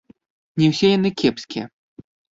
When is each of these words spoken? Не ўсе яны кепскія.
Не 0.61 0.69
ўсе 0.71 0.87
яны 0.97 1.09
кепскія. 1.23 1.65